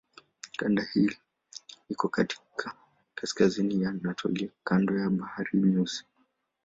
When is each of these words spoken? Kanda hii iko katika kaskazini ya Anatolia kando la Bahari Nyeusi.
Kanda 0.57 0.83
hii 0.83 1.09
iko 1.89 2.07
katika 2.07 2.75
kaskazini 3.15 3.83
ya 3.83 3.89
Anatolia 3.89 4.49
kando 4.63 4.93
la 4.93 5.09
Bahari 5.09 5.59
Nyeusi. 5.59 6.05